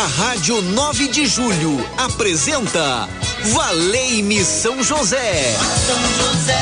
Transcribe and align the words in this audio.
A 0.00 0.06
Rádio 0.06 0.62
9 0.62 1.08
de 1.08 1.26
Julho 1.26 1.86
apresenta 1.98 3.06
Valei-me 3.52 4.42
São 4.42 4.82
José. 4.82 5.54
São 5.86 5.98
José. 6.16 6.58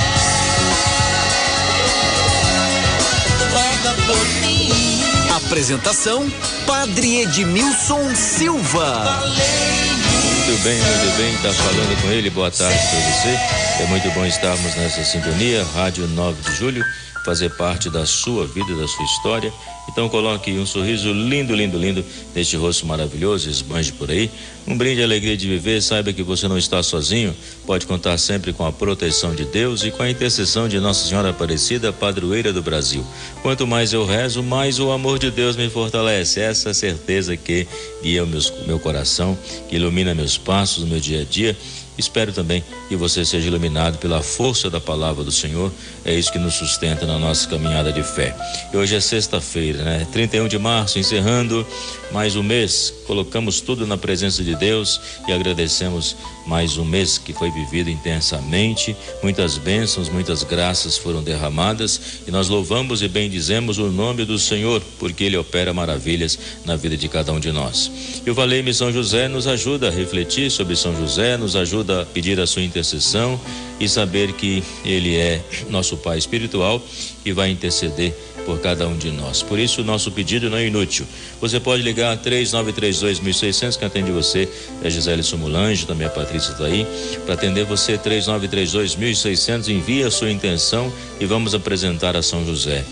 Apresentação: 5.37 6.29
Padre 6.67 7.21
Edmilson 7.21 8.13
Silva. 8.17 9.23
Muito 9.23 10.63
bem, 10.65 10.81
muito 10.81 11.17
bem, 11.17 11.35
está 11.37 11.53
falando 11.53 12.03
com 12.03 12.09
ele. 12.09 12.31
Boa 12.31 12.51
tarde 12.51 12.77
para 12.77 12.99
você. 12.99 13.68
É 13.81 13.87
muito 13.87 14.11
bom 14.11 14.27
estarmos 14.27 14.75
nessa 14.75 15.05
sintonia, 15.05 15.63
Rádio 15.63 16.09
9 16.09 16.43
de 16.43 16.57
Julho, 16.57 16.85
fazer 17.25 17.49
parte 17.51 17.89
da 17.89 18.05
sua 18.05 18.45
vida, 18.45 18.75
da 18.75 18.89
sua 18.89 19.05
história. 19.05 19.53
Então 19.89 20.09
coloque 20.09 20.51
um 20.59 20.67
sorriso 20.67 21.13
lindo, 21.13 21.55
lindo, 21.55 21.79
lindo 21.79 22.05
neste 22.35 22.57
rosto 22.57 22.85
maravilhoso, 22.85 23.49
esbanje 23.49 23.93
por 23.93 24.11
aí. 24.11 24.29
Um 24.67 24.77
brinde 24.77 24.97
de 24.97 25.05
alegria 25.05 25.37
de 25.37 25.47
viver, 25.47 25.81
saiba 25.81 26.13
que 26.13 26.25
você 26.25 26.49
não 26.49 26.59
está 26.59 26.83
sozinho, 26.83 27.33
pode 27.65 27.87
contar 27.87 28.19
sempre 28.19 28.53
com 28.53 28.67
a 28.67 28.73
proteção 28.73 29.33
de 29.33 29.45
Deus 29.45 29.85
e 29.85 29.93
com 29.93 30.03
a 30.03 30.11
intercessão 30.11 30.69
de 30.69 30.81
Nossa 30.81 31.07
Senhora 31.07 31.31
Aparecida, 31.31 31.93
padroeira 31.93 32.53
do 32.53 32.61
Brasil. 32.61 33.07
Quanto 33.43 33.65
mais 33.65 33.93
eu 33.93 34.05
rezo, 34.05 34.43
mais 34.43 34.81
o 34.81 34.91
amor 34.91 35.21
de 35.21 35.31
Deus 35.31 35.55
me 35.55 35.71
fortalece. 35.71 36.41
Essa 36.41 36.75
certeza 36.75 37.37
que 37.37 37.65
guia 38.03 38.25
o 38.25 38.27
meus, 38.27 38.53
meu 38.67 38.81
coração, 38.81 39.39
que 39.69 39.77
ilumina 39.77 40.17
meus 40.17 40.37
passos 40.37 40.83
meu 40.85 40.99
dia 40.99 41.23
a 41.23 41.25
dia 41.25 41.57
Espero 41.99 42.33
também 42.33 42.63
que 42.89 42.95
você 42.95 43.25
seja 43.25 43.49
iluminado 43.49 43.99
pela 43.99 44.23
força 44.23 44.71
da 44.71 44.81
palavra 44.81 45.25
do 45.25 45.33
Senhor. 45.33 45.73
É 46.05 46.15
isso 46.15 46.33
que 46.33 46.39
nos 46.39 46.55
sustenta 46.55 47.05
na 47.05 47.19
nossa 47.19 47.49
caminhada 47.49 47.93
de 47.93 48.05
fé. 48.05 48.35
E 48.73 48.77
hoje 48.77 48.95
é 48.95 49.01
sexta-feira, 49.01 49.83
né? 49.83 50.07
31 50.13 50.47
de 50.47 50.59
março, 50.59 50.99
encerrando 50.99 51.67
mais 52.11 52.37
um 52.37 52.43
mês. 52.43 52.93
Colocamos 53.07 53.61
tudo 53.61 53.87
na 53.87 53.97
presença 53.97 54.43
de 54.43 54.55
Deus 54.55 55.01
e 55.27 55.33
agradecemos 55.33 56.17
mais 56.47 56.79
um 56.79 56.85
mês 56.85 57.19
que 57.19 57.33
foi 57.33 57.51
vivido 57.51 57.91
intensamente. 57.91 58.97
Muitas 59.23 59.59
bênçãos, 59.59 60.09
muitas 60.09 60.43
graças 60.43 60.97
foram 60.97 61.23
derramadas 61.23 62.01
e 62.27 62.31
nós 62.31 62.49
louvamos 62.49 63.03
e 63.03 63.09
bendizemos 63.09 63.79
o 63.79 63.91
nome 63.91 64.25
do 64.25 64.39
Senhor, 64.39 64.83
porque 64.99 65.25
Ele 65.25 65.37
opera 65.37 65.75
maravilhas 65.75 66.39
na 66.65 66.77
vida 66.77 66.97
de 66.97 67.09
cada 67.09 67.33
um 67.33 67.41
de 67.41 67.53
nós. 67.53 67.91
E 68.25 68.31
o 68.31 68.35
Valei-me 68.35 68.73
São 68.73 68.93
José 68.93 69.29
nos 69.29 69.47
ajuda 69.47 69.89
a 69.89 69.91
refletir 69.91 70.51
sobre 70.51 70.77
São 70.77 70.97
José, 70.97 71.37
nos 71.37 71.57
ajuda 71.57 72.03
a 72.03 72.07
pedir 72.07 72.41
a 72.41 72.47
sua 72.47 72.63
intercessão 72.63 73.39
e 73.79 73.89
saber 73.89 74.33
que 74.33 74.63
Ele 74.85 75.17
é 75.17 75.43
nosso 75.69 75.97
Pai 75.97 76.19
espiritual 76.19 76.83
e 77.25 77.33
vai 77.33 77.51
interceder 77.51 78.15
por 78.49 78.59
cada 78.61 78.89
um 78.89 78.97
de 78.97 79.11
nós. 79.11 79.43
Por 79.43 79.59
isso, 79.59 79.83
o 79.83 79.85
nosso 79.85 80.11
pedido 80.11 80.49
não 80.49 80.57
é 80.57 80.67
inútil. 80.67 81.05
Você 81.39 81.61
pode 81.61 81.83
ligar 81.83 82.17
3932 82.17 83.21
1600, 83.21 83.77
que 83.77 83.85
atende 83.85 84.11
você 84.11 84.49
é 84.83 84.89
Gisele 84.89 85.23
Sumulange, 85.23 85.87
também 85.87 86.07
a 86.07 86.11
Patrícia 86.11 86.53
está 86.53 86.65
aí. 86.65 86.87
Para 87.27 87.35
atender 87.35 87.67
você, 87.67 87.99
3932 87.99 88.97
1600, 88.97 89.69
envie 89.69 90.03
a 90.03 90.11
sua 90.11 90.31
intenção 90.31 90.91
e 91.21 91.27
vamos 91.27 91.55
apresentar 91.55 92.17
a 92.17 92.23
São 92.23 92.47
José. 92.47 92.83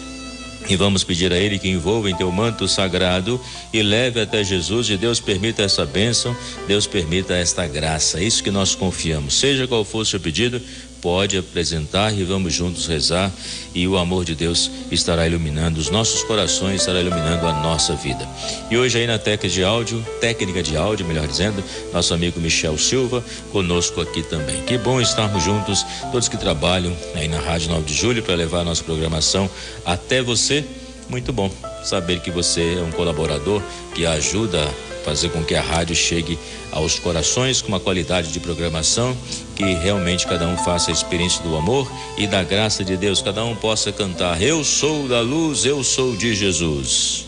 E 0.69 0.77
vamos 0.77 1.05
pedir 1.05 1.33
a 1.33 1.39
Ele 1.39 1.59
que 1.59 1.71
envolva 1.71 2.11
em 2.11 2.17
teu 2.17 2.31
manto 2.31 2.69
sagrado 2.69 3.41
e 3.73 3.83
leve 3.83 4.21
até 4.21 4.45
Jesus 4.45 4.91
e 4.91 4.99
Deus 4.99 5.21
permita 5.21 5.63
essa 5.63 5.87
bênção, 5.87 6.37
Deus 6.69 6.87
permita 6.87 7.33
esta 7.33 7.67
graça. 7.67 8.21
É 8.21 8.25
isso 8.25 8.43
que 8.43 8.51
nós 8.51 8.75
confiamos. 8.75 9.39
Seja 9.39 9.67
qual 9.67 9.85
for 9.85 10.01
o 10.01 10.05
seu 10.05 10.21
pedido, 10.21 10.61
pode 11.07 11.39
apresentar 11.39 12.13
e 12.13 12.25
vamos 12.25 12.53
juntos 12.53 12.89
rezar 12.89 13.33
e 13.73 13.87
o 13.87 13.97
amor 13.97 14.25
de 14.25 14.35
Deus 14.35 14.69
estará 14.91 15.25
iluminando 15.25 15.79
os 15.79 15.89
nossos 15.89 16.25
corações, 16.25 16.81
estará 16.81 17.01
iluminando 17.01 17.47
a 17.47 17.53
nossa 17.63 17.95
vida. 17.95 18.29
E 18.69 18.77
hoje 18.77 18.99
aí 18.99 19.07
na 19.07 19.17
técnica 19.17 19.49
de 19.49 19.63
áudio, 19.63 20.05
técnica 20.21 20.65
de 20.65 20.77
áudio, 20.77 21.07
melhor 21.07 21.29
dizendo, 21.29 21.63
nosso 21.93 22.13
amigo 22.13 22.41
Michel 22.41 22.77
Silva 22.77 23.25
conosco 23.53 24.01
aqui 24.01 24.21
também. 24.25 24.61
Que 24.63 24.77
bom 24.79 25.01
estarmos 25.01 25.45
juntos, 25.45 25.87
todos 26.11 26.29
que 26.29 26.37
trabalham 26.37 26.93
aí 27.15 27.29
na 27.29 27.39
Rádio 27.39 27.71
9 27.71 27.85
de 27.85 27.95
Julho 27.95 28.25
para 28.25 28.35
levar 28.35 28.63
a 28.63 28.65
nossa 28.65 28.83
programação 28.83 29.49
até 29.85 30.21
você. 30.21 30.65
Muito 31.09 31.33
bom 31.33 31.76
saber 31.87 32.21
que 32.21 32.31
você 32.31 32.77
é 32.79 32.83
um 32.83 32.91
colaborador 32.91 33.63
que 33.95 34.05
ajuda 34.05 34.67
fazer 35.05 35.29
com 35.29 35.45
que 35.45 35.55
a 35.55 35.63
rádio 35.63 35.95
chegue 35.95 36.37
aos 36.73 36.99
corações 36.99 37.63
com 37.63 37.69
uma 37.69 37.79
qualidade 37.79 38.33
de 38.33 38.41
programação 38.41 39.17
que 39.55 39.75
realmente 39.75 40.27
cada 40.27 40.47
um 40.49 40.57
faça 40.57 40.91
a 40.91 40.93
experiência 40.93 41.43
do 41.43 41.57
amor 41.57 41.91
e 42.19 42.27
da 42.27 42.43
graça 42.43 42.85
de 42.85 42.97
Deus, 42.97 43.23
cada 43.23 43.45
um 43.45 43.55
possa 43.55 43.93
cantar: 43.93 44.43
Eu 44.43 44.65
sou 44.65 45.09
da 45.09 45.21
luz, 45.21 45.65
eu 45.65 45.83
sou 45.85 46.17
de 46.17 46.35
Jesus. 46.35 47.26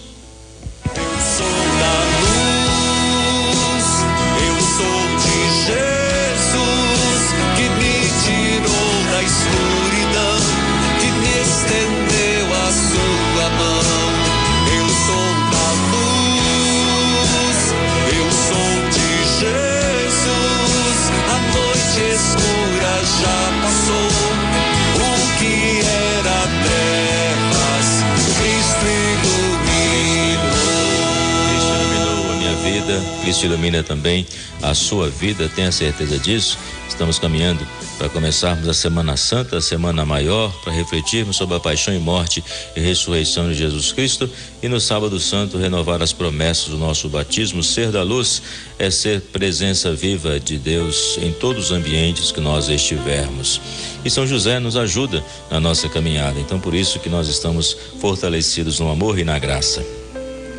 Cristo 33.29 33.45
ilumina 33.45 33.83
também 33.83 34.27
a 34.63 34.73
sua 34.73 35.11
vida, 35.11 35.51
tenha 35.55 35.71
certeza 35.71 36.19
disso. 36.19 36.57
Estamos 36.89 37.19
caminhando 37.19 37.61
para 37.99 38.09
começarmos 38.09 38.67
a 38.67 38.73
Semana 38.73 39.19
Santa, 39.19 39.59
a 39.59 39.61
Semana 39.61 40.03
Maior, 40.03 40.51
para 40.65 40.73
refletirmos 40.73 41.37
sobre 41.37 41.55
a 41.55 41.61
paixão 41.61 41.93
e 41.93 41.99
morte 41.99 42.43
e 42.75 42.81
ressurreição 42.81 43.47
de 43.51 43.55
Jesus 43.55 43.93
Cristo 43.93 44.31
e 44.63 44.69
no 44.69 44.81
Sábado 44.81 45.21
Santo 45.21 45.59
renovar 45.59 46.01
as 46.01 46.11
promessas 46.11 46.69
do 46.69 46.79
nosso 46.79 47.07
batismo. 47.11 47.63
Ser 47.63 47.91
da 47.93 48.03
luz 48.03 48.41
é 48.79 48.91
ser 48.91 49.21
presença 49.21 49.93
viva 49.93 50.41
de 50.41 50.57
Deus 50.57 51.19
em 51.21 51.31
todos 51.31 51.67
os 51.67 51.71
ambientes 51.71 52.33
que 52.33 52.41
nós 52.41 52.71
estivermos. 52.71 53.61
E 54.07 54.09
São 54.09 54.27
José 54.27 54.59
nos 54.59 54.75
ajuda 54.75 55.23
na 55.51 55.61
nossa 55.61 55.87
caminhada. 55.87 56.41
Então, 56.41 56.59
por 56.59 56.75
isso 56.75 56.99
que 56.99 57.11
nós 57.11 57.29
estamos 57.29 57.77
fortalecidos 58.01 58.81
no 58.81 58.91
amor 58.91 59.19
e 59.19 59.25
na 59.25 59.39
graça. 59.39 59.98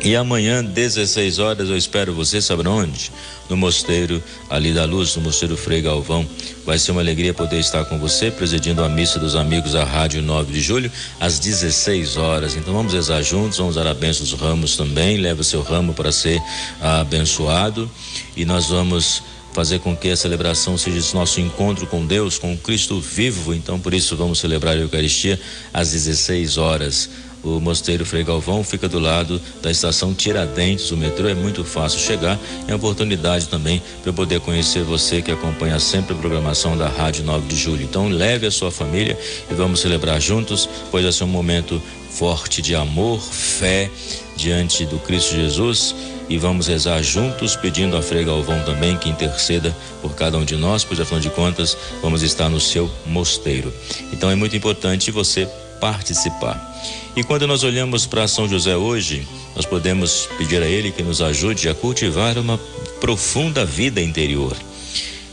E 0.02 0.16
amanhã, 0.16 0.64
16 0.64 1.38
horas, 1.38 1.68
eu 1.68 1.76
espero 1.76 2.14
você, 2.14 2.40
sabe 2.40 2.66
onde? 2.66 3.12
No 3.50 3.56
mosteiro 3.56 4.22
ali 4.48 4.72
da 4.72 4.86
luz, 4.86 5.14
no 5.14 5.20
mosteiro 5.20 5.58
Frei 5.58 5.82
Galvão. 5.82 6.26
Vai 6.64 6.78
ser 6.78 6.92
uma 6.92 7.02
alegria 7.02 7.34
poder 7.34 7.60
estar 7.60 7.84
com 7.84 7.98
você, 7.98 8.30
presidindo 8.30 8.82
a 8.82 8.88
missa 8.88 9.18
dos 9.18 9.36
amigos 9.36 9.72
da 9.72 9.84
Rádio 9.84 10.22
9 10.22 10.54
de 10.54 10.60
Julho, 10.62 10.90
às 11.20 11.38
16 11.38 12.16
horas. 12.16 12.56
Então 12.56 12.72
vamos 12.72 12.94
rezar 12.94 13.20
juntos, 13.20 13.58
vamos 13.58 13.74
dar 13.74 13.86
a 13.86 13.92
bênção 13.92 14.24
dos 14.24 14.32
ramos 14.32 14.74
também. 14.74 15.18
Leva 15.18 15.42
o 15.42 15.44
seu 15.44 15.60
ramo 15.60 15.92
para 15.92 16.10
ser 16.10 16.40
abençoado. 16.80 17.90
E 18.34 18.46
nós 18.46 18.68
vamos 18.68 19.22
fazer 19.52 19.80
com 19.80 19.94
que 19.94 20.08
a 20.08 20.16
celebração 20.16 20.78
seja 20.78 20.98
esse 20.98 21.14
nosso 21.14 21.40
encontro 21.40 21.86
com 21.86 22.06
Deus, 22.06 22.38
com 22.38 22.56
Cristo 22.56 22.98
vivo. 23.00 23.52
Então, 23.52 23.78
por 23.78 23.92
isso, 23.92 24.16
vamos 24.16 24.38
celebrar 24.38 24.76
a 24.76 24.80
Eucaristia 24.80 25.38
às 25.74 25.90
16 25.90 26.56
horas. 26.56 27.10
O 27.42 27.58
Mosteiro 27.58 28.04
Frei 28.04 28.22
Galvão 28.22 28.62
fica 28.62 28.88
do 28.88 28.98
lado 28.98 29.40
da 29.62 29.70
estação 29.70 30.12
Tiradentes. 30.12 30.90
O 30.90 30.96
metrô 30.96 31.28
é 31.28 31.34
muito 31.34 31.64
fácil 31.64 31.98
chegar. 31.98 32.38
É 32.68 32.72
uma 32.72 32.76
oportunidade 32.76 33.48
também 33.48 33.82
para 34.02 34.12
poder 34.12 34.40
conhecer 34.40 34.82
você 34.82 35.22
que 35.22 35.30
acompanha 35.30 35.78
sempre 35.78 36.14
a 36.14 36.18
programação 36.18 36.76
da 36.76 36.88
Rádio 36.88 37.24
9 37.24 37.48
de 37.48 37.56
Julho. 37.56 37.82
Então, 37.82 38.08
leve 38.08 38.46
a 38.46 38.50
sua 38.50 38.70
família 38.70 39.18
e 39.50 39.54
vamos 39.54 39.80
celebrar 39.80 40.20
juntos, 40.20 40.68
pois 40.90 41.04
vai 41.04 41.12
ser 41.12 41.24
um 41.24 41.28
momento 41.28 41.80
forte 42.10 42.60
de 42.60 42.74
amor, 42.74 43.20
fé 43.20 43.90
diante 44.36 44.84
do 44.84 44.98
Cristo 44.98 45.34
Jesus 45.34 45.94
e 46.28 46.38
vamos 46.38 46.68
rezar 46.68 47.02
juntos, 47.02 47.56
pedindo 47.56 47.96
a 47.96 48.02
Frei 48.02 48.24
Galvão 48.24 48.62
também 48.64 48.96
que 48.96 49.08
interceda 49.08 49.74
por 50.00 50.14
cada 50.14 50.38
um 50.38 50.44
de 50.44 50.56
nós, 50.56 50.84
pois 50.84 51.00
afinal 51.00 51.20
de 51.20 51.30
contas 51.30 51.76
vamos 52.00 52.22
estar 52.22 52.48
no 52.48 52.60
seu 52.60 52.90
mosteiro. 53.04 53.72
Então 54.12 54.30
é 54.30 54.34
muito 54.34 54.56
importante 54.56 55.10
você 55.10 55.48
participar. 55.80 56.70
E 57.16 57.24
quando 57.24 57.46
nós 57.46 57.64
olhamos 57.64 58.06
para 58.06 58.28
São 58.28 58.48
José 58.48 58.76
hoje, 58.76 59.26
nós 59.56 59.66
podemos 59.66 60.28
pedir 60.38 60.62
a 60.62 60.66
ele 60.66 60.92
que 60.92 61.02
nos 61.02 61.20
ajude 61.20 61.68
a 61.68 61.74
cultivar 61.74 62.38
uma 62.38 62.58
profunda 63.00 63.64
vida 63.64 64.00
interior. 64.00 64.56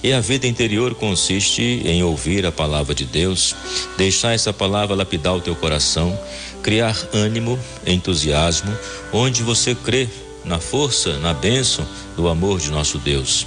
E 0.03 0.13
a 0.13 0.19
vida 0.19 0.47
interior 0.47 0.95
consiste 0.95 1.61
em 1.61 2.01
ouvir 2.03 2.45
a 2.45 2.51
palavra 2.51 2.95
de 2.95 3.03
Deus, 3.03 3.55
deixar 3.97 4.33
essa 4.33 4.53
palavra 4.53 4.95
lapidar 4.95 5.35
o 5.35 5.41
teu 5.41 5.55
coração, 5.55 6.17
criar 6.63 6.95
ânimo, 7.13 7.59
entusiasmo, 7.85 8.75
onde 9.11 9.43
você 9.43 9.75
crê 9.75 10.07
na 10.45 10.59
força, 10.59 11.17
na 11.19 11.33
bênção 11.33 11.85
do 12.15 12.27
amor 12.27 12.59
de 12.59 12.71
nosso 12.71 12.97
Deus. 12.97 13.45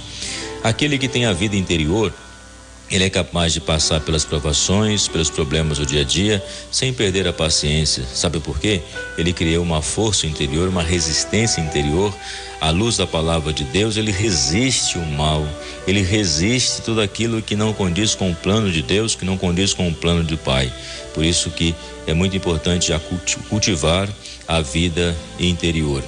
Aquele 0.63 0.97
que 0.97 1.07
tem 1.07 1.25
a 1.25 1.33
vida 1.33 1.55
interior, 1.55 2.13
Ele 2.91 3.05
é 3.05 3.09
capaz 3.09 3.53
de 3.53 3.61
passar 3.61 4.01
pelas 4.01 4.25
provações, 4.25 5.07
pelos 5.07 5.29
problemas 5.29 5.77
do 5.77 5.85
dia 5.85 6.01
a 6.01 6.03
dia, 6.03 6.43
sem 6.69 6.91
perder 6.91 7.25
a 7.25 7.31
paciência. 7.31 8.03
Sabe 8.03 8.41
por 8.41 8.59
quê? 8.59 8.81
Ele 9.17 9.31
criou 9.31 9.63
uma 9.63 9.81
força 9.81 10.27
interior, 10.27 10.67
uma 10.67 10.83
resistência 10.83 11.61
interior. 11.61 12.13
À 12.59 12.69
luz 12.69 12.97
da 12.97 13.07
palavra 13.07 13.53
de 13.53 13.63
Deus, 13.63 13.95
ele 13.95 14.11
resiste 14.11 14.97
o 14.97 15.05
mal. 15.05 15.47
Ele 15.87 16.01
resiste 16.01 16.81
tudo 16.81 16.99
aquilo 16.99 17.41
que 17.41 17.55
não 17.55 17.71
condiz 17.71 18.13
com 18.13 18.29
o 18.29 18.35
plano 18.35 18.69
de 18.69 18.81
Deus, 18.81 19.15
que 19.15 19.23
não 19.23 19.37
condiz 19.37 19.73
com 19.73 19.87
o 19.87 19.93
plano 19.93 20.23
do 20.25 20.37
Pai. 20.37 20.71
Por 21.13 21.23
isso 21.23 21.49
que 21.49 21.73
é 22.05 22.13
muito 22.13 22.35
importante 22.35 22.91
cultivar 23.49 24.09
a 24.49 24.59
vida 24.59 25.15
interior 25.39 26.03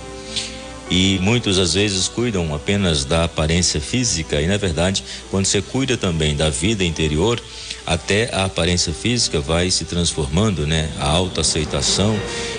e 0.96 1.18
muitos 1.24 1.58
às 1.58 1.74
vezes 1.74 2.08
cuidam 2.08 2.54
apenas 2.54 3.04
da 3.04 3.24
aparência 3.24 3.82
física 3.82 4.40
e 4.40 4.46
na 4.46 4.58
verdade 4.58 5.04
quando 5.32 5.48
você 5.48 5.60
cuida 5.60 5.98
também 5.98 6.36
da 6.36 6.52
vida 6.52 6.84
interior 6.84 7.42
até 7.84 8.30
a 8.32 8.46
aparência 8.46 8.94
física 8.94 9.42
vai 9.42 9.72
se 9.72 9.86
transformando, 9.86 10.68
né? 10.68 10.90
A 11.00 11.10
autoaceitação. 11.10 12.18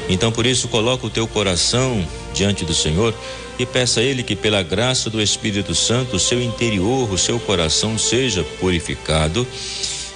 Então 0.09 0.33
por 0.33 0.47
isso 0.47 0.67
coloca 0.67 1.07
o 1.07 1.11
teu 1.11 1.29
coração 1.29 2.05
diante 2.35 2.65
do 2.65 2.75
Senhor 2.75 3.15
e 3.57 3.65
peça 3.65 4.01
a 4.01 4.03
ele 4.03 4.25
que 4.25 4.35
pela 4.35 4.65
graça 4.65 5.09
do 5.09 5.23
Espírito 5.23 5.73
Santo 5.73 6.17
o 6.17 6.21
seu 6.21 6.43
interior, 6.43 7.09
o 7.13 7.17
seu 7.17 7.39
coração 7.39 7.97
seja 7.97 8.43
purificado 8.59 9.47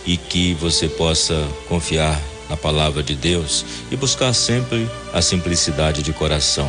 e 0.05 0.17
que 0.17 0.55
você 0.55 0.89
possa 0.89 1.47
confiar 1.69 2.21
na 2.51 2.57
palavra 2.57 3.01
de 3.01 3.15
Deus 3.15 3.65
e 3.93 3.97
buscar 3.97 4.33
sempre 4.33 4.91
a 5.13 5.23
simplicidade 5.23 6.03
de 6.03 6.13
coração 6.13 6.69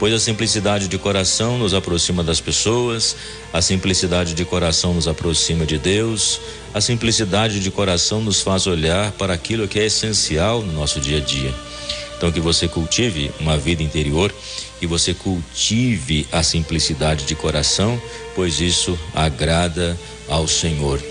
pois 0.00 0.14
a 0.14 0.18
simplicidade 0.18 0.88
de 0.88 0.96
coração 0.96 1.58
nos 1.58 1.74
aproxima 1.74 2.24
das 2.24 2.40
pessoas, 2.40 3.14
a 3.52 3.60
simplicidade 3.60 4.32
de 4.32 4.46
coração 4.46 4.94
nos 4.94 5.06
aproxima 5.06 5.66
de 5.66 5.76
Deus, 5.76 6.40
a 6.72 6.80
simplicidade 6.80 7.60
de 7.60 7.70
coração 7.70 8.22
nos 8.22 8.40
faz 8.40 8.66
olhar 8.66 9.12
para 9.12 9.34
aquilo 9.34 9.68
que 9.68 9.78
é 9.78 9.84
essencial 9.84 10.62
no 10.62 10.72
nosso 10.72 11.00
dia 11.00 11.18
a 11.18 11.20
dia. 11.20 11.54
Então, 12.16 12.32
que 12.32 12.40
você 12.40 12.66
cultive 12.66 13.30
uma 13.38 13.58
vida 13.58 13.82
interior, 13.82 14.34
que 14.78 14.86
você 14.86 15.12
cultive 15.12 16.26
a 16.32 16.42
simplicidade 16.42 17.26
de 17.26 17.34
coração, 17.34 18.00
pois 18.34 18.58
isso 18.58 18.98
agrada 19.14 19.98
ao 20.28 20.48
Senhor. 20.48 21.09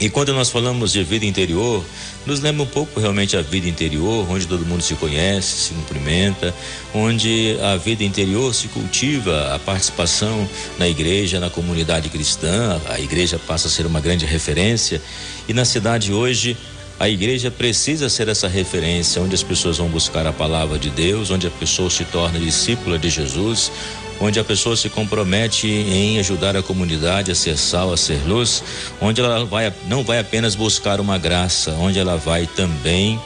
E 0.00 0.08
quando 0.08 0.32
nós 0.32 0.48
falamos 0.48 0.92
de 0.92 1.04
vida 1.04 1.26
interior, 1.26 1.84
nos 2.24 2.40
lembra 2.40 2.62
um 2.62 2.66
pouco 2.66 2.98
realmente 2.98 3.36
a 3.36 3.42
vida 3.42 3.68
interior, 3.68 4.26
onde 4.30 4.46
todo 4.46 4.64
mundo 4.64 4.82
se 4.82 4.94
conhece, 4.94 5.68
se 5.68 5.74
cumprimenta, 5.74 6.54
onde 6.94 7.58
a 7.62 7.76
vida 7.76 8.02
interior 8.02 8.54
se 8.54 8.68
cultiva, 8.68 9.54
a 9.54 9.58
participação 9.58 10.48
na 10.78 10.88
igreja, 10.88 11.38
na 11.38 11.50
comunidade 11.50 12.08
cristã, 12.08 12.80
a 12.88 12.98
igreja 12.98 13.38
passa 13.38 13.68
a 13.68 13.70
ser 13.70 13.84
uma 13.84 14.00
grande 14.00 14.24
referência. 14.24 15.02
E 15.46 15.52
na 15.52 15.66
cidade 15.66 16.14
hoje, 16.14 16.56
a 16.98 17.06
igreja 17.06 17.50
precisa 17.50 18.08
ser 18.08 18.28
essa 18.28 18.48
referência, 18.48 19.20
onde 19.20 19.34
as 19.34 19.42
pessoas 19.42 19.76
vão 19.76 19.88
buscar 19.88 20.26
a 20.26 20.32
palavra 20.32 20.78
de 20.78 20.88
Deus, 20.88 21.30
onde 21.30 21.46
a 21.46 21.50
pessoa 21.50 21.90
se 21.90 22.06
torna 22.06 22.38
discípula 22.38 22.98
de 22.98 23.10
Jesus, 23.10 23.70
onde 24.20 24.38
a 24.38 24.44
pessoa 24.44 24.76
se 24.76 24.88
compromete 24.88 25.66
em 25.66 26.18
ajudar 26.18 26.56
a 26.56 26.62
comunidade 26.62 27.30
a 27.30 27.34
ser 27.34 27.56
sal, 27.56 27.92
a 27.92 27.96
ser 27.96 28.20
luz, 28.26 28.62
onde 29.00 29.20
ela 29.20 29.44
vai, 29.44 29.72
não 29.88 30.04
vai 30.04 30.18
apenas 30.18 30.54
buscar 30.54 31.00
uma 31.00 31.18
graça, 31.18 31.72
onde 31.72 31.98
ela 31.98 32.16
vai 32.16 32.46
também 32.46 33.18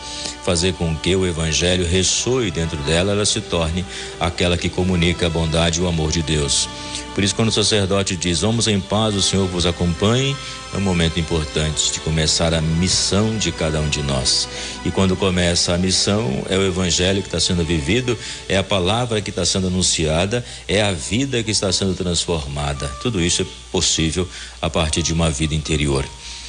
fazer 0.44 0.74
com 0.74 0.94
que 0.94 1.16
o 1.16 1.26
evangelho 1.26 1.86
ressoe 1.86 2.50
dentro 2.50 2.76
dela, 2.82 3.12
ela 3.12 3.24
se 3.24 3.40
torne 3.40 3.84
aquela 4.20 4.58
que 4.58 4.68
comunica 4.68 5.26
a 5.26 5.30
bondade 5.30 5.80
e 5.80 5.82
o 5.82 5.88
amor 5.88 6.12
de 6.12 6.22
Deus. 6.22 6.68
Por 7.14 7.24
isso, 7.24 7.34
quando 7.34 7.48
o 7.48 7.52
sacerdote 7.52 8.16
diz: 8.16 8.40
Vamos 8.40 8.68
em 8.68 8.78
paz, 8.78 9.14
o 9.14 9.22
Senhor 9.22 9.46
vos 9.48 9.64
acompanhe, 9.64 10.36
é 10.74 10.76
um 10.76 10.80
momento 10.80 11.18
importante 11.18 11.92
de 11.92 12.00
começar 12.00 12.52
a 12.52 12.60
missão 12.60 13.38
de 13.38 13.50
cada 13.50 13.80
um 13.80 13.88
de 13.88 14.02
nós. 14.02 14.48
E 14.84 14.90
quando 14.90 15.16
começa 15.16 15.72
a 15.72 15.78
missão, 15.78 16.44
é 16.50 16.58
o 16.58 16.66
evangelho 16.66 17.22
que 17.22 17.28
está 17.28 17.40
sendo 17.40 17.64
vivido, 17.64 18.18
é 18.48 18.58
a 18.58 18.64
palavra 18.64 19.20
que 19.20 19.30
está 19.30 19.46
sendo 19.46 19.68
anunciada, 19.68 20.44
é 20.68 20.82
a 20.82 20.92
vida 20.92 21.42
que 21.42 21.52
está 21.52 21.72
sendo 21.72 21.94
transformada. 21.94 22.88
Tudo 23.00 23.20
isso 23.20 23.42
é 23.42 23.46
possível 23.72 24.28
a 24.60 24.68
partir 24.68 25.02
de 25.02 25.12
uma 25.12 25.30
vida 25.30 25.54
interior. 25.54 26.04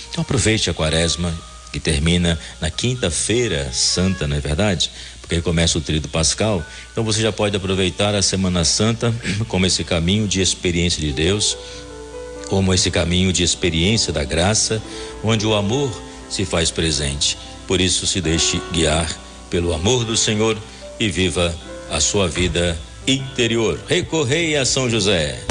Então, 0.09 0.21
aproveite 0.21 0.69
a 0.69 0.74
quaresma 0.74 1.33
que 1.75 1.80
termina 1.81 2.39
na 2.62 2.72
quinta-feira 2.72 3.69
santa, 3.74 4.25
não 4.25 4.38
é 4.38 4.39
verdade? 4.39 4.89
porque 5.19 5.42
começa 5.42 5.77
o 5.77 5.81
tríduo 5.81 6.10
pascal. 6.10 6.63
Então 6.92 7.04
você 7.04 7.19
já 7.19 7.31
pode 7.31 7.57
aproveitar 7.57 8.13
a 8.13 8.22
Semana 8.22 8.63
Santa 8.63 9.13
como 9.50 9.66
esse 9.66 9.83
caminho 9.83 10.27
de 10.27 10.39
experiência 10.39 11.01
de 11.01 11.12
Deus, 11.12 11.57
como 12.48 12.74
esse 12.74 12.89
caminho 12.92 13.33
de 13.33 13.44
experiência 13.44 14.13
da 14.13 14.24
graça, 14.24 14.81
onde 15.24 15.45
o 15.45 15.54
amor 15.54 15.92
se 16.30 16.45
faz 16.45 16.72
presente. 16.72 17.38
Por 17.68 17.81
isso 17.81 18.06
se 18.07 18.21
deixe 18.21 18.62
guiar 18.71 19.12
pelo 19.50 19.74
amor 19.74 20.06
do 20.06 20.16
Senhor 20.16 20.57
e 21.00 21.10
viva 21.10 21.54
a 21.89 22.00
sua 22.00 22.30
vida 22.30 22.78
interior. 23.07 23.80
Recorrei 23.88 24.56
a 24.56 24.63
São 24.63 24.89
José. 24.89 25.44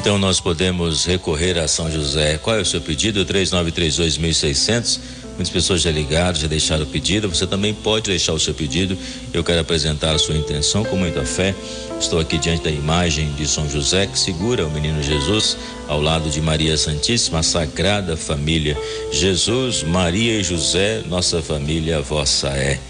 Então 0.00 0.16
nós 0.16 0.40
podemos 0.40 1.04
recorrer 1.04 1.58
a 1.58 1.68
São 1.68 1.92
José. 1.92 2.38
Qual 2.38 2.56
é 2.56 2.62
o 2.62 2.64
seu 2.64 2.80
pedido? 2.80 3.22
3932.600. 3.26 4.98
Muitas 5.34 5.50
pessoas 5.50 5.82
já 5.82 5.90
ligaram, 5.90 6.34
já 6.34 6.46
deixaram 6.48 6.84
o 6.84 6.86
pedido. 6.86 7.28
Você 7.28 7.46
também 7.46 7.74
pode 7.74 8.08
deixar 8.08 8.32
o 8.32 8.40
seu 8.40 8.54
pedido. 8.54 8.96
Eu 9.30 9.44
quero 9.44 9.60
apresentar 9.60 10.14
a 10.14 10.18
sua 10.18 10.34
intenção 10.34 10.86
com 10.86 10.96
muita 10.96 11.26
fé. 11.26 11.54
Estou 12.00 12.18
aqui 12.18 12.38
diante 12.38 12.64
da 12.64 12.70
imagem 12.70 13.30
de 13.32 13.46
São 13.46 13.68
José 13.68 14.06
que 14.06 14.18
segura 14.18 14.66
o 14.66 14.70
menino 14.70 15.02
Jesus 15.02 15.58
ao 15.86 16.00
lado 16.00 16.30
de 16.30 16.40
Maria 16.40 16.78
Santíssima, 16.78 17.40
a 17.40 17.42
Sagrada 17.42 18.16
Família. 18.16 18.78
Jesus, 19.12 19.82
Maria 19.82 20.40
e 20.40 20.42
José, 20.42 21.02
nossa 21.08 21.42
família 21.42 22.00
vossa 22.00 22.48
é. 22.48 22.80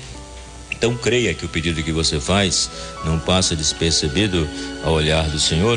Então 0.70 0.96
creia 0.96 1.34
que 1.34 1.44
o 1.44 1.48
pedido 1.48 1.82
que 1.82 1.90
você 1.90 2.20
faz 2.20 2.70
não 3.04 3.18
passa 3.18 3.56
despercebido 3.56 4.48
ao 4.84 4.92
olhar 4.92 5.28
do 5.28 5.40
Senhor 5.40 5.76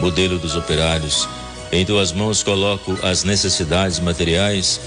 modelo 0.00 0.38
dos 0.38 0.56
operários. 0.56 1.28
Em 1.72 1.84
tuas 1.84 2.12
mãos 2.12 2.42
coloco 2.42 2.96
as 3.02 3.24
necessidades 3.24 3.98
materiais, 3.98 4.80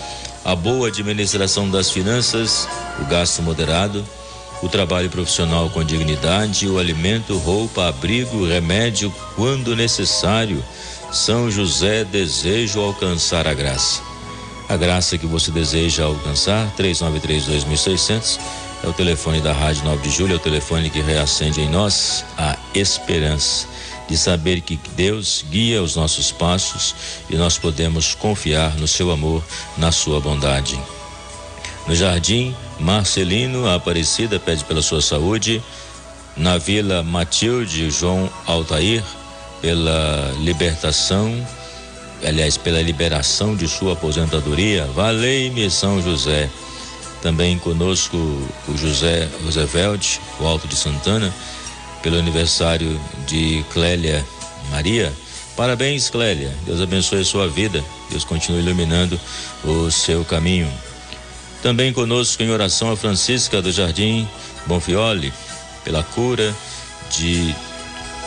a 0.46 0.56
boa 0.56 0.88
administração 0.88 1.70
das 1.70 1.92
finanças, 1.92 2.68
o 3.01 3.06
gasto 3.06 3.42
moderado, 3.42 4.06
o 4.62 4.70
trabalho 4.70 5.10
profissional 5.10 5.70
com 5.70 5.84
dignidade, 5.84 6.68
o 6.68 6.80
alimento, 6.80 7.38
roupa, 7.38 7.88
abrigo, 7.88 8.46
remédio, 8.46 9.13
quando 9.36 9.75
necessário. 9.75 10.63
São 11.12 11.50
José, 11.50 12.04
desejo 12.04 12.80
alcançar 12.80 13.48
a 13.48 13.54
graça. 13.54 14.01
A 14.68 14.78
graça 14.78 15.18
que 15.18 15.25
você 15.25 15.50
deseja 15.50 16.04
alcançar, 16.04 16.72
3932.600, 16.78 18.39
é 18.84 18.88
o 18.88 18.94
telefone 18.94 19.42
da 19.42 19.51
Rádio 19.51 19.84
9 19.84 20.01
de 20.04 20.10
Julho, 20.16 20.34
é 20.34 20.36
o 20.36 20.39
telefone 20.39 20.89
que 20.89 21.01
reacende 21.01 21.62
em 21.62 21.70
nós 21.70 22.24
a 22.38 22.56
esperança. 22.75 23.68
De 24.10 24.18
saber 24.18 24.62
que 24.62 24.80
Deus 24.96 25.46
guia 25.50 25.84
os 25.84 25.96
nossos 25.96 26.32
passos 26.32 26.96
e 27.30 27.36
nós 27.36 27.58
podemos 27.58 28.16
confiar 28.16 28.75
no 28.78 28.88
seu 28.88 29.12
amor, 29.12 29.44
na 29.78 29.92
sua 29.92 30.20
bondade. 30.20 30.80
No 31.88 31.96
jardim, 31.96 32.56
Marcelino, 32.80 33.68
a 33.68 33.75
Aparecida 33.75 34.39
pede 34.39 34.63
pela 34.63 34.82
sua 34.82 35.01
saúde. 35.01 35.62
Na 36.36 36.58
Vila 36.58 37.04
Matilde, 37.04 37.89
João 37.92 38.30
Altair, 38.46 39.04
pela 39.62 40.34
libertação, 40.39 41.46
aliás, 42.24 42.58
pela 42.58 42.82
liberação 42.82 43.56
de 43.56 43.68
sua 43.68 43.94
aposentadoria. 43.94 44.86
Valei-me 44.96 45.70
São 45.70 46.01
José. 46.01 46.50
Também 47.22 47.60
conosco 47.60 48.16
o 48.68 48.78
José 48.78 49.28
Roosevelt, 49.44 50.20
o 50.39 50.48
Alto 50.48 50.68
de 50.68 50.75
Santana, 50.75 51.34
pelo 52.01 52.18
aniversário 52.18 53.00
de 53.27 53.63
Clélia 53.74 54.25
Maria. 54.72 55.13
Parabéns, 55.56 56.10
Clélia. 56.10 56.53
Deus 56.65 56.82
abençoe 56.82 57.22
a 57.22 57.25
sua 57.25 57.48
vida. 57.48 57.84
Deus 58.10 58.24
continue 58.24 58.62
iluminando 58.62 59.20
o 59.63 59.91
seu 59.91 60.24
caminho. 60.24 60.72
Também 61.62 61.91
conosco 61.91 62.41
em 62.41 62.50
oração 62.50 62.91
a 62.91 62.96
Francisca 62.96 63.62
do 63.62 63.72
Jardim 63.72 64.27
Bonfioli, 64.65 65.34
pela 65.84 66.03
cura 66.03 66.56
de 67.12 67.53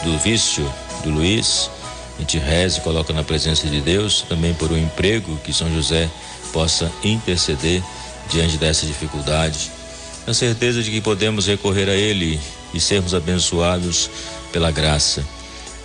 do 0.05 0.19
vício 0.19 0.71
do 1.05 1.11
Luiz. 1.11 1.71
A 2.19 2.21
gente 2.21 2.39
reza 2.39 2.79
e 2.79 2.81
coloca 2.83 3.13
na 3.13 3.23
presença 3.23 3.67
de 3.67 3.81
Deus, 3.81 4.25
também 4.29 4.53
por 4.55 4.71
um 4.71 4.77
emprego 4.77 5.39
que 5.43 5.53
São 5.53 5.73
José 5.73 6.11
possa 6.53 6.93
interceder 7.03 7.83
diante 8.29 8.59
dessa 8.59 8.85
dificuldade. 8.85 9.71
Na 10.27 10.35
certeza 10.35 10.83
de 10.83 10.91
que 10.91 11.01
podemos 11.01 11.47
recorrer 11.47 11.89
a 11.89 11.95
Ele 11.95 12.39
e 12.75 12.81
sermos 12.81 13.15
abençoados 13.15 14.11
pela 14.53 14.71
graça. 14.71 15.25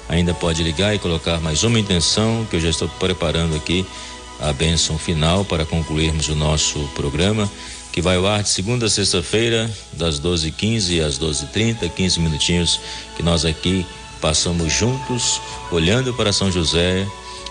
Ainda 0.09 0.33
pode 0.33 0.63
ligar 0.63 0.95
e 0.95 0.99
colocar 0.99 1.39
mais 1.39 1.63
uma 1.63 1.79
intenção 1.79 2.47
que 2.49 2.55
eu 2.55 2.61
já 2.61 2.69
estou 2.69 2.87
preparando 2.87 3.55
aqui 3.55 3.85
a 4.39 4.53
bênção 4.53 4.97
final 4.97 5.43
para 5.43 5.65
concluirmos 5.65 6.29
o 6.29 6.35
nosso 6.35 6.79
programa, 6.95 7.49
que 7.91 8.01
vai 8.01 8.15
ao 8.15 8.27
ar 8.27 8.43
de 8.43 8.49
segunda 8.49 8.85
a 8.85 8.89
sexta-feira, 8.89 9.69
das 9.93 10.19
12h15 10.19 11.03
às 11.03 11.19
12h30, 11.19 11.89
15 11.89 12.19
minutinhos, 12.19 12.79
que 13.15 13.23
nós 13.23 13.43
aqui 13.43 13.85
passamos 14.21 14.71
juntos, 14.71 15.41
olhando 15.71 16.13
para 16.13 16.31
São 16.31 16.51
José 16.51 17.05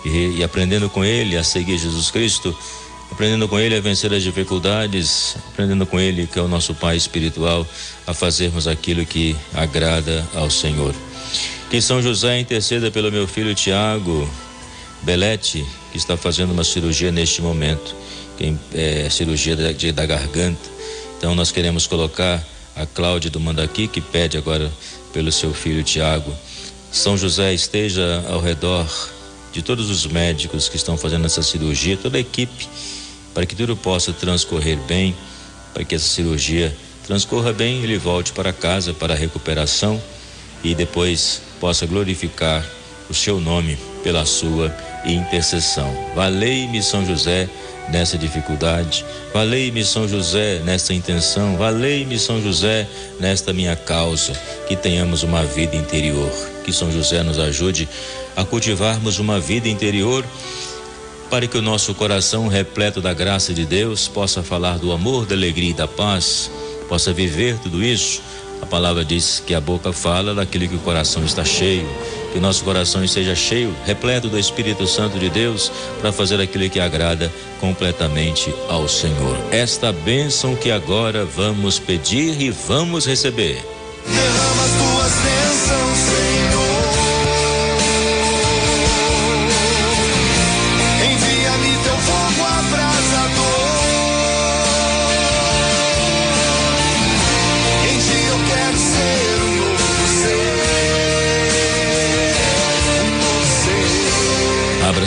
e, 0.05 0.37
e 0.38 0.45
aprendendo 0.45 0.88
com 0.88 1.05
ele 1.05 1.37
a 1.37 1.45
seguir 1.45 1.78
Jesus 1.78 2.11
Cristo, 2.11 2.57
aprendendo 3.10 3.48
com 3.48 3.58
ele 3.58 3.76
a 3.76 3.80
vencer 3.80 4.12
as 4.12 4.22
dificuldades, 4.22 5.36
aprendendo 5.48 5.86
com 5.86 5.98
ele, 5.98 6.26
que 6.26 6.38
é 6.38 6.42
o 6.42 6.48
nosso 6.48 6.75
Pai 6.75 6.96
espiritual, 6.96 7.66
a 8.06 8.12
fazermos 8.12 8.66
aquilo 8.66 9.04
que 9.06 9.36
agrada 9.54 10.26
ao 10.34 10.50
Senhor. 10.50 10.94
Que 11.70 11.80
São 11.80 12.00
José 12.02 12.38
interceda 12.38 12.90
pelo 12.90 13.10
meu 13.10 13.26
filho 13.26 13.54
Tiago 13.54 14.28
Belete, 15.02 15.64
que 15.90 15.98
está 15.98 16.16
fazendo 16.16 16.52
uma 16.52 16.64
cirurgia 16.64 17.10
neste 17.10 17.40
momento, 17.40 17.94
que 18.36 18.54
é 18.75 19.08
cirurgia 19.10 19.56
da, 19.56 19.72
de, 19.72 19.92
da 19.92 20.04
garganta. 20.04 20.68
Então 21.18 21.34
nós 21.34 21.50
queremos 21.50 21.86
colocar 21.86 22.44
a 22.75 22.84
Cláudia 22.84 23.30
do 23.30 23.40
Mandaqui, 23.40 23.88
que 23.88 24.00
pede 24.00 24.36
agora 24.36 24.70
pelo 25.12 25.32
seu 25.32 25.54
filho 25.54 25.82
Tiago. 25.82 26.32
São 26.92 27.16
José 27.16 27.54
esteja 27.54 28.25
ao 28.28 28.40
redor 28.40 28.86
de 29.52 29.62
todos 29.62 29.88
os 29.88 30.06
médicos 30.06 30.68
que 30.68 30.76
estão 30.76 30.98
fazendo 30.98 31.25
essa 31.25 31.42
cirurgia, 31.42 31.96
toda 31.96 32.18
a 32.18 32.20
equipe, 32.20 32.68
para 33.37 33.45
que 33.45 33.55
tudo 33.55 33.76
possa 33.76 34.14
transcorrer 34.14 34.78
bem, 34.88 35.14
para 35.75 35.85
que 35.85 35.95
essa 35.95 36.09
cirurgia 36.09 36.75
transcorra 37.07 37.52
bem, 37.52 37.83
ele 37.83 37.99
volte 37.99 38.33
para 38.33 38.50
casa 38.50 38.95
para 38.95 39.12
a 39.12 39.16
recuperação 39.16 40.00
e 40.64 40.75
depois 40.75 41.43
possa 41.61 41.85
glorificar 41.85 42.66
o 43.11 43.14
seu 43.14 43.38
nome 43.38 43.76
pela 44.02 44.25
sua 44.25 44.75
intercessão. 45.05 45.95
Valei-me 46.14 46.83
São 46.83 47.05
José 47.05 47.47
nessa 47.90 48.16
dificuldade. 48.16 49.05
Valei-me 49.35 49.85
São 49.85 50.09
José 50.09 50.62
nesta 50.64 50.95
intenção. 50.95 51.59
Valei-me 51.59 52.19
São 52.19 52.43
José 52.43 52.88
nesta 53.21 53.52
minha 53.52 53.76
causa. 53.76 54.33
Que 54.66 54.75
tenhamos 54.75 55.23
uma 55.23 55.45
vida 55.45 55.76
interior. 55.76 56.33
Que 56.64 56.73
São 56.73 56.90
José 56.90 57.23
nos 57.23 57.38
ajude 57.38 57.87
a 58.35 58.47
cultivarmos 58.47 59.19
uma 59.19 59.38
vida 59.38 59.69
interior 59.69 60.25
para 61.30 61.47
que 61.47 61.59
o 61.59 61.62
nosso 61.62 61.95
coração 61.95 62.49
repleto 62.49 63.00
da 63.00 63.12
graça 63.12 63.52
de 63.52 63.64
Deus 63.64 64.09
possa 64.09 64.42
falar 64.42 64.78
do 64.78 64.92
amor, 64.92 65.26
da 65.26 65.35
alegria 65.35 65.71
e 65.71 65.75
da 65.75 65.88
paz, 65.88 66.50
possa 66.88 67.12
viver 67.12 67.59
tudo 67.59 67.83
isso. 67.83 68.23
A 68.62 68.66
palavra 68.66 69.04
diz 69.04 69.42
que 69.45 69.54
a 69.54 69.61
boca 69.61 69.92
fala 69.92 70.35
daquilo 70.35 70.68
que 70.68 70.76
o 70.76 70.80
coração 70.80 71.25
está 71.25 71.45
cheio 71.45 71.87
que 72.37 72.40
nosso 72.40 72.64
coração 72.64 73.02
esteja 73.02 73.35
cheio, 73.35 73.75
repleto 73.87 74.28
do 74.28 74.38
Espírito 74.38 74.87
Santo 74.87 75.18
de 75.18 75.30
Deus, 75.30 75.73
para 76.02 76.12
fazer 76.12 76.38
aquilo 76.38 76.68
que 76.68 76.78
agrada 76.78 77.33
completamente 77.59 78.54
ao 78.68 78.87
Senhor. 78.87 79.38
Esta 79.50 79.90
bênção 79.90 80.54
que 80.54 80.71
agora 80.71 81.25
vamos 81.25 81.78
pedir 81.78 82.38
e 82.38 82.50
vamos 82.50 83.06
receber. 83.06 83.64
Derrama 84.06 84.64
as 84.64 84.71
tuas 84.76 85.12
bênçãos, 85.25 85.96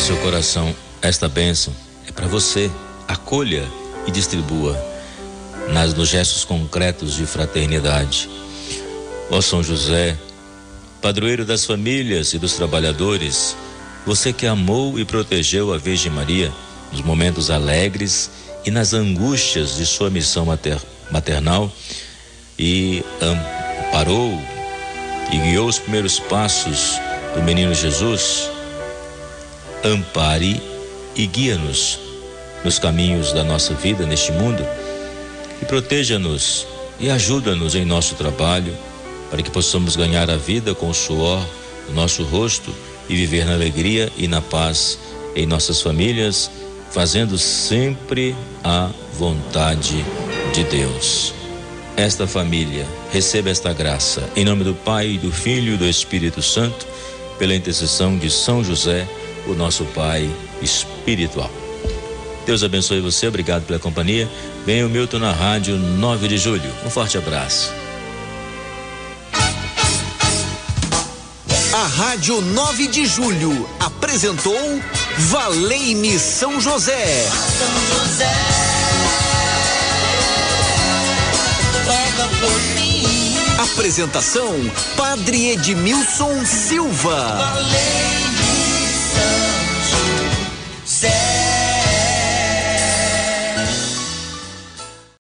seu 0.09 0.17
coração, 0.17 0.75
esta 1.03 1.29
bênção 1.29 1.71
é 2.07 2.11
para 2.11 2.25
você. 2.25 2.71
Acolha 3.07 3.63
e 4.07 4.11
distribua 4.11 4.75
nas 5.71 5.93
nos 5.93 6.09
gestos 6.09 6.43
concretos 6.43 7.13
de 7.13 7.27
fraternidade. 7.27 8.27
Ó 9.29 9.39
São 9.39 9.61
José, 9.61 10.17
padroeiro 10.99 11.45
das 11.45 11.63
famílias 11.63 12.33
e 12.33 12.39
dos 12.39 12.53
trabalhadores, 12.53 13.55
você 14.03 14.33
que 14.33 14.47
amou 14.47 14.97
e 14.97 15.05
protegeu 15.05 15.71
a 15.71 15.77
Virgem 15.77 16.11
Maria 16.11 16.51
nos 16.91 17.01
momentos 17.03 17.51
alegres 17.51 18.31
e 18.65 18.71
nas 18.71 18.95
angústias 18.95 19.75
de 19.75 19.85
sua 19.85 20.09
missão 20.09 20.43
mater, 20.43 20.81
maternal 21.11 21.71
e 22.57 23.03
amparou 23.21 24.41
e 25.31 25.37
guiou 25.37 25.67
os 25.67 25.77
primeiros 25.77 26.19
passos 26.19 26.99
do 27.35 27.43
menino 27.43 27.75
Jesus, 27.75 28.49
ampare 29.83 30.61
e 31.15 31.25
guia-nos 31.25 31.99
nos 32.63 32.77
caminhos 32.77 33.31
da 33.31 33.43
nossa 33.43 33.73
vida 33.73 34.05
neste 34.05 34.31
mundo 34.31 34.65
e 35.61 35.65
proteja-nos 35.65 36.67
e 36.99 37.09
ajuda-nos 37.09 37.75
em 37.75 37.85
nosso 37.85 38.15
trabalho 38.15 38.75
para 39.29 39.41
que 39.41 39.51
possamos 39.51 39.95
ganhar 39.95 40.29
a 40.29 40.37
vida 40.37 40.75
com 40.75 40.89
o 40.89 40.93
suor 40.93 41.45
do 41.87 41.93
nosso 41.93 42.23
rosto 42.23 42.73
e 43.07 43.15
viver 43.15 43.45
na 43.45 43.53
alegria 43.53 44.11
e 44.17 44.27
na 44.27 44.41
paz 44.41 44.99
em 45.35 45.45
nossas 45.45 45.81
famílias, 45.81 46.49
fazendo 46.91 47.37
sempre 47.37 48.35
a 48.63 48.89
vontade 49.13 50.03
de 50.53 50.63
Deus. 50.63 51.33
Esta 51.95 52.25
família 52.25 52.85
receba 53.11 53.49
esta 53.49 53.73
graça 53.73 54.27
em 54.35 54.45
nome 54.45 54.63
do 54.63 54.73
Pai, 54.73 55.17
do 55.17 55.31
Filho 55.31 55.73
e 55.73 55.77
do 55.77 55.85
Espírito 55.85 56.41
Santo, 56.41 56.87
pela 57.37 57.55
intercessão 57.55 58.17
de 58.17 58.29
São 58.29 58.63
José, 58.63 59.07
o 59.47 59.53
nosso 59.53 59.85
Pai 59.85 60.29
espiritual. 60.61 61.51
Deus 62.45 62.63
abençoe 62.63 62.99
você, 62.99 63.27
obrigado 63.27 63.65
pela 63.65 63.79
companhia. 63.79 64.27
Venha 64.65 64.85
o 64.85 64.89
Milton 64.89 65.19
na 65.19 65.31
rádio 65.31 65.77
9 65.77 66.27
de 66.27 66.37
julho. 66.37 66.71
Um 66.85 66.89
forte 66.89 67.17
abraço. 67.17 67.71
A 71.71 71.85
Rádio 71.85 72.41
9 72.41 72.87
de 72.87 73.05
Julho 73.05 73.69
apresentou 73.79 74.81
Valei-me 75.17 76.17
São 76.17 76.59
José. 76.59 77.29
São 77.29 77.99
José, 77.99 78.59
Apresentação: 83.59 84.55
Padre 84.97 85.51
Edmilson 85.51 86.45
Silva. 86.45 87.35
valei 87.35 88.28